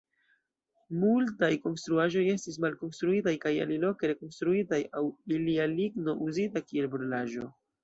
Multaj 1.01 1.49
konstruaĵoj 1.65 2.23
estis 2.35 2.57
malkonstruitaj 2.65 3.35
kaj 3.45 3.53
aliloke 3.67 4.11
rekonstruitaj 4.13 4.81
aŭ 5.03 5.07
ilia 5.39 5.71
ligno 5.77 6.19
uzita 6.31 6.67
kiel 6.69 6.93
brulaĵo. 6.99 7.51